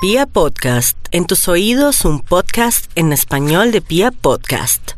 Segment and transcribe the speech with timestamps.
[0.00, 4.92] Pia Podcast, en tus oídos un podcast en español de Pia Podcast.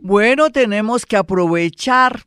[0.00, 2.22] Bueno, tenemos que aprovechar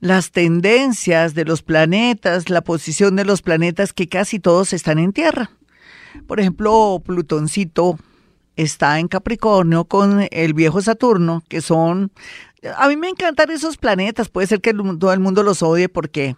[0.00, 5.12] las tendencias de los planetas, la posición de los planetas que casi todos están en
[5.12, 5.52] Tierra.
[6.26, 7.96] Por ejemplo, Plutoncito
[8.56, 12.10] está en Capricornio con el viejo Saturno, que son...
[12.76, 16.36] A mí me encantan esos planetas, puede ser que todo el mundo los odie porque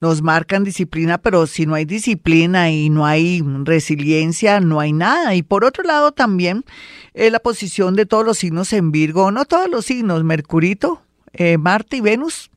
[0.00, 5.34] nos marcan disciplina, pero si no hay disciplina y no hay resiliencia, no hay nada.
[5.34, 6.64] Y por otro lado también
[7.12, 11.02] eh, la posición de todos los signos en Virgo, no todos los signos, Mercurito,
[11.34, 12.50] eh, Marte y Venus,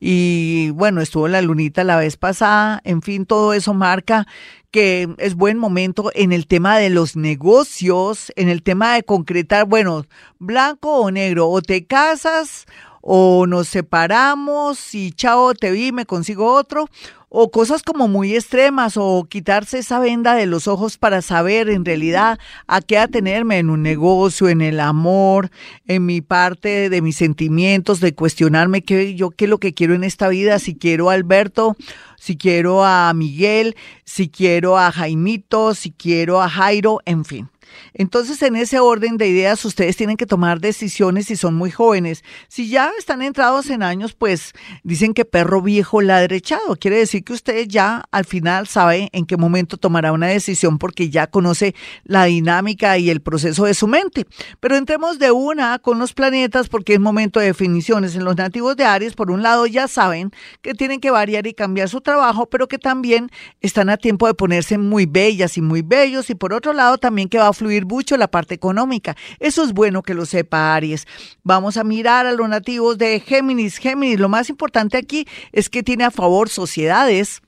[0.00, 4.26] y bueno, estuvo la lunita la vez pasada, en fin, todo eso marca
[4.70, 9.66] que es buen momento en el tema de los negocios, en el tema de concretar,
[9.66, 10.06] bueno,
[10.38, 12.64] blanco o negro, o te casas
[13.02, 16.88] o nos separamos y chao, te vi, me consigo otro,
[17.34, 21.82] o cosas como muy extremas, o quitarse esa venda de los ojos para saber en
[21.82, 25.50] realidad a qué atenerme en un negocio, en el amor,
[25.86, 29.94] en mi parte de mis sentimientos, de cuestionarme qué yo qué es lo que quiero
[29.94, 31.74] en esta vida, si quiero a Alberto,
[32.18, 37.51] si quiero a Miguel, si quiero a Jaimito, si quiero a Jairo, en fin.
[37.94, 42.24] Entonces, en ese orden de ideas, ustedes tienen que tomar decisiones si son muy jóvenes.
[42.48, 46.76] Si ya están entrados en años, pues dicen que perro viejo la derechado.
[46.76, 51.10] Quiere decir que usted ya al final sabe en qué momento tomará una decisión porque
[51.10, 54.26] ya conoce la dinámica y el proceso de su mente.
[54.60, 58.14] Pero entremos de una con los planetas porque es momento de definiciones.
[58.16, 61.54] En los nativos de Aries, por un lado, ya saben que tienen que variar y
[61.54, 65.82] cambiar su trabajo, pero que también están a tiempo de ponerse muy bellas y muy
[65.82, 66.30] bellos.
[66.30, 69.16] Y por otro lado, también que va a fluir mucho la parte económica.
[69.38, 71.06] Eso es bueno que lo sepa Aries.
[71.44, 73.76] Vamos a mirar a los nativos de Géminis.
[73.76, 77.40] Géminis, lo más importante aquí es que tiene a favor sociedades.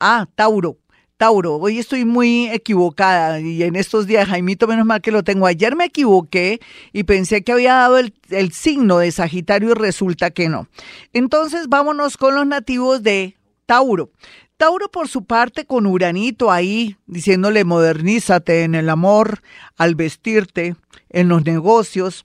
[0.00, 0.78] Ah, Tauro.
[1.18, 5.46] Tauro, hoy estoy muy equivocada y en estos días, Jaimito, menos mal que lo tengo.
[5.46, 6.60] Ayer me equivoqué
[6.92, 10.68] y pensé que había dado el, el signo de Sagitario y resulta que no.
[11.14, 13.35] Entonces, vámonos con los nativos de
[13.66, 14.10] Tauro.
[14.56, 19.42] Tauro, por su parte, con Uranito ahí, diciéndole modernízate en el amor,
[19.76, 20.76] al vestirte,
[21.10, 22.24] en los negocios,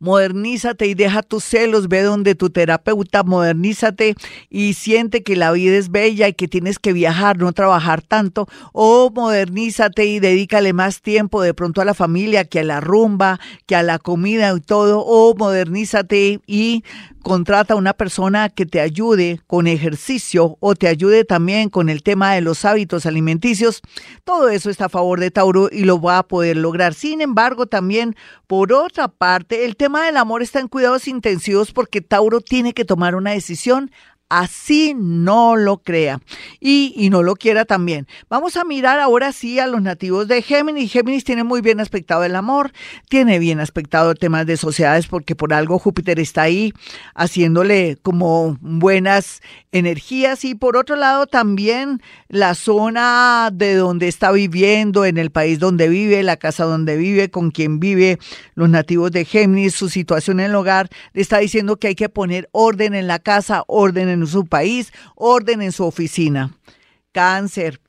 [0.00, 4.14] Modernízate y deja tus celos, ve donde tu terapeuta, modernízate
[4.48, 8.46] y siente que la vida es bella y que tienes que viajar, no trabajar tanto,
[8.72, 13.40] o modernízate y dedícale más tiempo de pronto a la familia que a la rumba,
[13.66, 16.84] que a la comida y todo, o modernízate y
[17.28, 22.02] contrata a una persona que te ayude con ejercicio o te ayude también con el
[22.02, 23.82] tema de los hábitos alimenticios.
[24.24, 26.94] Todo eso está a favor de Tauro y lo va a poder lograr.
[26.94, 28.16] Sin embargo, también
[28.46, 32.84] por otra parte, el tema del amor está en cuidados intensivos porque Tauro tiene que
[32.84, 33.90] tomar una decisión
[34.28, 36.20] así no lo crea
[36.60, 38.06] y, no lo quiera también.
[38.28, 40.92] Vamos a mirar ahora sí a los nativos de Géminis.
[40.92, 42.72] Géminis tiene muy bien aspectado el amor,
[43.08, 46.74] tiene bien aspectado temas de sociedades porque por algo Júpiter está ahí
[47.14, 49.40] haciéndole como buenas
[49.72, 55.58] energías y por otro lado también la zona de donde está viviendo, en el país
[55.58, 58.18] donde vive, la casa donde vive, con quien vive,
[58.54, 62.08] los nativos de Géminis, su situación en el hogar, le está diciendo que hay que
[62.08, 66.54] poner orden en la casa, orden en en su país, orden en su oficina.
[67.12, 67.80] Cáncer.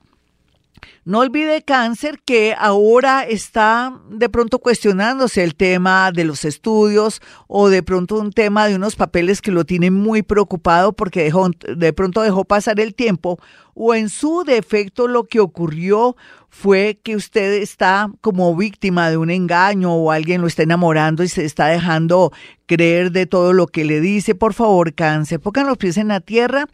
[1.04, 7.70] No olvide cáncer que ahora está de pronto cuestionándose el tema de los estudios o
[7.70, 11.92] de pronto un tema de unos papeles que lo tienen muy preocupado porque dejó, de
[11.94, 13.38] pronto dejó pasar el tiempo
[13.74, 16.14] o en su defecto lo que ocurrió
[16.50, 21.28] fue que usted está como víctima de un engaño o alguien lo está enamorando y
[21.28, 22.32] se está dejando
[22.66, 24.34] creer de todo lo que le dice.
[24.34, 26.66] Por favor, cáncer, pongan los pies en la tierra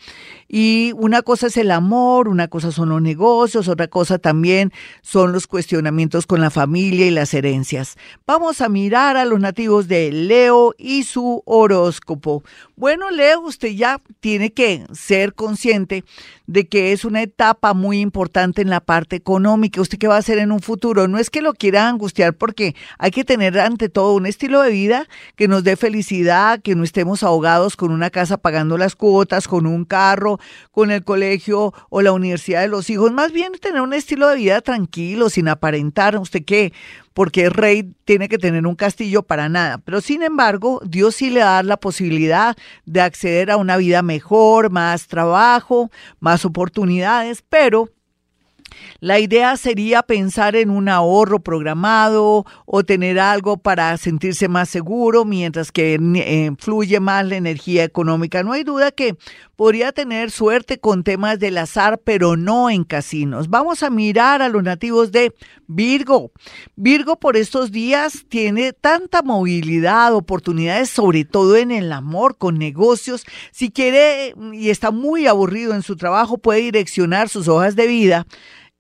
[0.49, 4.73] y una cosa es el amor, una cosa son los negocios, otra cosa también
[5.03, 7.97] son los cuestionamientos con la familia y las herencias.
[8.27, 12.43] Vamos a mirar a los nativos de Leo y su horóscopo.
[12.77, 16.05] Bueno, Leo, usted ya tiene que ser consciente
[16.47, 19.81] de que es una etapa muy importante en la parte económica.
[19.81, 21.09] ¿Usted qué va a hacer en un futuro?
[21.09, 24.71] No es que lo quiera angustiar porque hay que tener ante todo un estilo de
[24.71, 29.49] vida que nos dé felicidad, que no estemos ahogados con una casa pagando las cuotas,
[29.49, 30.39] con un carro,
[30.71, 33.13] con el colegio o la universidad de los hijos.
[33.13, 36.17] Más bien tener un estilo de vida tranquilo, sin aparentar.
[36.17, 36.73] ¿Usted qué?
[37.17, 39.79] porque el rey tiene que tener un castillo para nada.
[39.79, 42.55] Pero sin embargo, Dios sí le da la posibilidad
[42.85, 47.89] de acceder a una vida mejor, más trabajo, más oportunidades, pero
[49.01, 55.25] La idea sería pensar en un ahorro programado o tener algo para sentirse más seguro
[55.25, 58.43] mientras que eh, fluye más la energía económica.
[58.43, 59.17] No hay duda que
[59.55, 63.49] podría tener suerte con temas del azar, pero no en casinos.
[63.49, 65.35] Vamos a mirar a los nativos de
[65.67, 66.31] Virgo.
[66.77, 73.25] Virgo por estos días tiene tanta movilidad, oportunidades, sobre todo en el amor, con negocios.
[73.51, 78.27] Si quiere y está muy aburrido en su trabajo, puede direccionar sus hojas de vida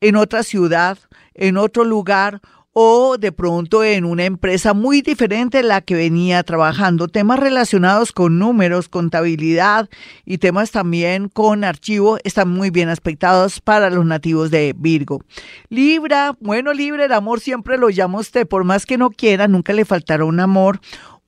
[0.00, 0.98] en otra ciudad,
[1.34, 2.40] en otro lugar
[2.78, 7.08] o de pronto en una empresa muy diferente a la que venía trabajando.
[7.08, 9.88] Temas relacionados con números, contabilidad
[10.26, 15.22] y temas también con archivo están muy bien aspectados para los nativos de Virgo.
[15.70, 19.72] Libra, bueno, Libra, el amor siempre lo llama usted, por más que no quiera, nunca
[19.72, 20.78] le faltará un amor,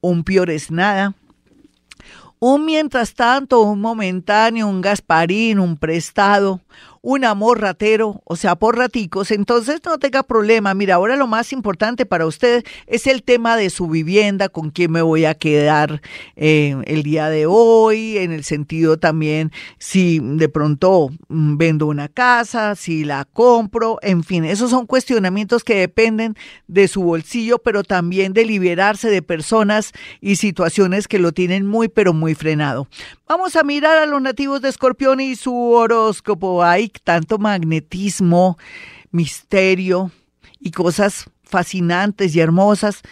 [0.03, 1.15] un peor es nada.
[2.41, 6.61] Un mientras tanto, un momentáneo, un Gasparín, un prestado,
[7.03, 10.75] un amor ratero, o sea, por raticos, entonces no tenga problema.
[10.75, 14.93] Mira, ahora lo más importante para usted es el tema de su vivienda, con quién
[14.93, 16.03] me voy a quedar
[16.37, 22.09] eh, el día de hoy, en el sentido también si de pronto mm, vendo una
[22.09, 26.35] casa, si la compro, en fin, esos son cuestionamientos que dependen
[26.67, 31.89] de su bolsillo, pero también de liberarse de personas y situaciones que lo tienen muy,
[31.89, 32.89] pero muy frenado.
[33.29, 36.65] Vamos a mirar a los nativos de Escorpión y su horóscopo.
[36.65, 38.57] Hay tanto magnetismo,
[39.11, 40.11] misterio
[40.59, 43.03] y cosas fascinantes y hermosas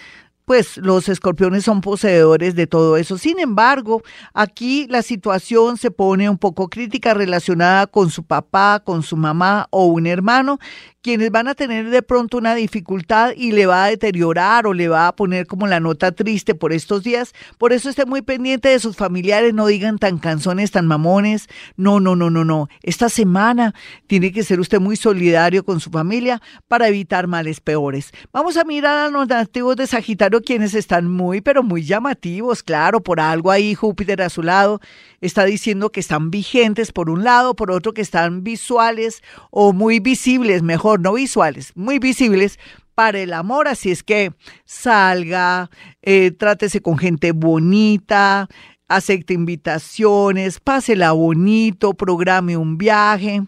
[0.46, 3.18] pues los escorpiones son poseedores de todo eso.
[3.18, 4.02] Sin embargo,
[4.32, 9.66] aquí la situación se pone un poco crítica relacionada con su papá, con su mamá
[9.70, 10.60] o un hermano
[11.06, 14.88] quienes van a tener de pronto una dificultad y le va a deteriorar o le
[14.88, 17.32] va a poner como la nota triste por estos días.
[17.58, 21.46] Por eso esté muy pendiente de sus familiares, no digan tan canzones, tan mamones.
[21.76, 22.68] No, no, no, no, no.
[22.82, 23.72] Esta semana
[24.08, 28.10] tiene que ser usted muy solidario con su familia para evitar males peores.
[28.32, 33.00] Vamos a mirar a los nativos de Sagitario, quienes están muy, pero muy llamativos, claro,
[33.00, 34.80] por algo ahí Júpiter a su lado
[35.20, 40.00] está diciendo que están vigentes por un lado, por otro que están visuales o muy
[40.00, 42.58] visibles, mejor no visuales, muy visibles
[42.94, 44.32] para el amor, así es que
[44.64, 45.70] salga,
[46.02, 48.48] eh, trátese con gente bonita,
[48.88, 53.42] acepte invitaciones, pásela bonito, programe un viaje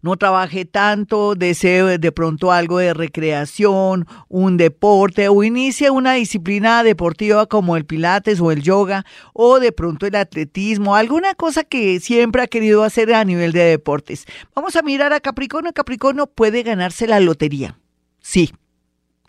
[0.00, 6.82] no trabaje tanto, desee de pronto algo de recreación, un deporte o inicie una disciplina
[6.82, 12.00] deportiva como el pilates o el yoga o de pronto el atletismo, alguna cosa que
[12.00, 14.26] siempre ha querido hacer a nivel de deportes.
[14.54, 15.72] Vamos a mirar a Capricornio.
[15.72, 17.78] Capricornio puede ganarse la lotería.
[18.20, 18.52] Sí,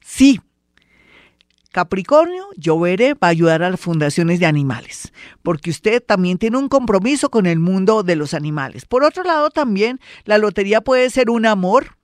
[0.02, 0.40] sí,
[1.74, 5.12] Capricornio, yo veré, va a ayudar a las fundaciones de animales,
[5.42, 8.86] porque usted también tiene un compromiso con el mundo de los animales.
[8.86, 11.98] Por otro lado, también la lotería puede ser un amor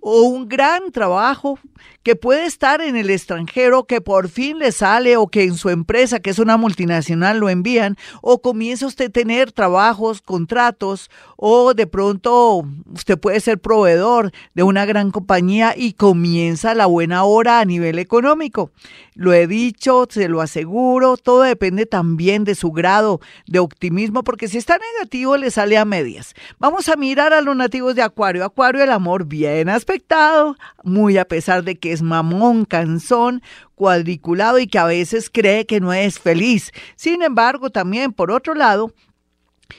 [0.00, 1.58] o un gran trabajo
[2.02, 5.70] que puede estar en el extranjero, que por fin le sale o que en su
[5.70, 11.72] empresa, que es una multinacional, lo envían, o comienza usted a tener trabajos, contratos, o
[11.72, 17.60] de pronto usted puede ser proveedor de una gran compañía y comienza la buena hora
[17.60, 18.72] a nivel económico.
[19.14, 24.48] Lo he dicho, se lo aseguro, todo depende también de su grado de optimismo, porque
[24.48, 26.34] si está negativo le sale a medias.
[26.58, 28.44] Vamos a mirar a los nativos de Acuario.
[28.44, 33.42] Acuario, el amor bien aspectado, muy a pesar de que es mamón, cansón,
[33.76, 36.72] cuadriculado y que a veces cree que no es feliz.
[36.96, 38.92] Sin embargo, también por otro lado,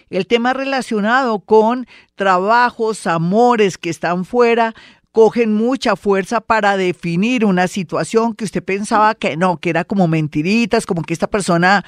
[0.09, 4.73] el tema relacionado con trabajos, amores que están fuera,
[5.11, 10.07] cogen mucha fuerza para definir una situación que usted pensaba que no, que era como
[10.07, 11.83] mentiritas, como que esta persona